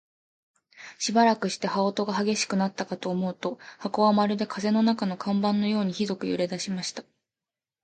[0.97, 7.03] しばらくして、羽音が烈しくなったかと思うと、箱はまるで風の中の看板のようにひどく揺れだしました。